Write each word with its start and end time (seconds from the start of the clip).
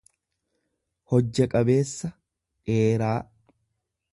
hojja 1.11 1.47
qabeessa, 1.51 2.11
dheeraa. 2.65 3.15